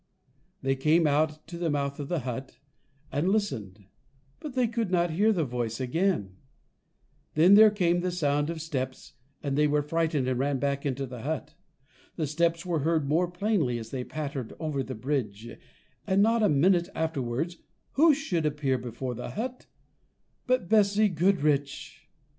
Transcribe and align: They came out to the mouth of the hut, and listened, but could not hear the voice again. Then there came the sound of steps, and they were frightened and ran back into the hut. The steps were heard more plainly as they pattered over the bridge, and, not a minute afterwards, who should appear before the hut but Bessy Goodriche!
They 0.63 0.75
came 0.75 1.05
out 1.05 1.45
to 1.45 1.59
the 1.59 1.69
mouth 1.69 1.99
of 1.99 2.07
the 2.09 2.21
hut, 2.21 2.57
and 3.11 3.29
listened, 3.29 3.85
but 4.39 4.55
could 4.73 4.89
not 4.89 5.11
hear 5.11 5.31
the 5.31 5.45
voice 5.45 5.79
again. 5.79 6.37
Then 7.35 7.53
there 7.53 7.69
came 7.69 7.99
the 7.99 8.09
sound 8.09 8.49
of 8.49 8.63
steps, 8.63 9.13
and 9.43 9.55
they 9.55 9.67
were 9.67 9.83
frightened 9.83 10.27
and 10.27 10.39
ran 10.39 10.57
back 10.57 10.87
into 10.87 11.05
the 11.05 11.21
hut. 11.21 11.53
The 12.15 12.25
steps 12.25 12.65
were 12.65 12.79
heard 12.79 13.07
more 13.07 13.29
plainly 13.29 13.77
as 13.77 13.91
they 13.91 14.03
pattered 14.03 14.53
over 14.59 14.81
the 14.81 14.95
bridge, 14.95 15.47
and, 16.07 16.23
not 16.23 16.41
a 16.41 16.49
minute 16.49 16.89
afterwards, 16.95 17.57
who 17.91 18.15
should 18.15 18.47
appear 18.47 18.79
before 18.79 19.13
the 19.13 19.29
hut 19.29 19.67
but 20.47 20.67
Bessy 20.67 21.09
Goodriche! 21.09 22.07